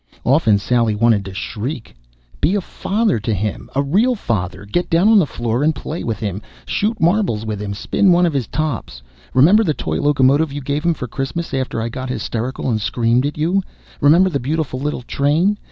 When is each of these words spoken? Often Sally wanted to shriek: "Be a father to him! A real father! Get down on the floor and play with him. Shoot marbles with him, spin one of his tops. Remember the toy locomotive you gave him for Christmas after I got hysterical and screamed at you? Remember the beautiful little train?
Often 0.25 0.57
Sally 0.57 0.95
wanted 0.95 1.23
to 1.25 1.33
shriek: 1.35 1.93
"Be 2.41 2.55
a 2.55 2.59
father 2.61 3.19
to 3.19 3.35
him! 3.35 3.69
A 3.75 3.83
real 3.83 4.15
father! 4.15 4.65
Get 4.65 4.89
down 4.89 5.09
on 5.09 5.19
the 5.19 5.27
floor 5.27 5.61
and 5.61 5.75
play 5.75 6.03
with 6.03 6.17
him. 6.17 6.41
Shoot 6.65 6.99
marbles 6.99 7.45
with 7.45 7.61
him, 7.61 7.75
spin 7.75 8.11
one 8.11 8.25
of 8.25 8.33
his 8.33 8.47
tops. 8.47 9.03
Remember 9.35 9.63
the 9.63 9.75
toy 9.75 10.01
locomotive 10.01 10.51
you 10.51 10.61
gave 10.61 10.83
him 10.83 10.95
for 10.95 11.07
Christmas 11.07 11.53
after 11.53 11.79
I 11.79 11.89
got 11.89 12.09
hysterical 12.09 12.67
and 12.67 12.81
screamed 12.81 13.27
at 13.27 13.37
you? 13.37 13.61
Remember 13.99 14.31
the 14.31 14.39
beautiful 14.39 14.79
little 14.79 15.03
train? 15.03 15.59